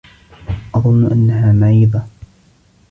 [0.75, 2.01] أظن أنها مريضة.